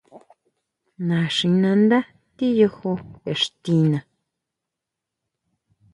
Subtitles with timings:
[1.07, 1.99] Naxinándá
[2.37, 2.93] tiyuju
[3.31, 3.99] ixtiná.